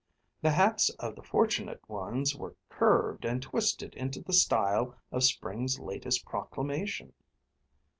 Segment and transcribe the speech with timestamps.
[0.41, 5.77] The hats of the fortunate ones were curved and twisted into the style of spring's
[5.79, 7.13] latest proclamation.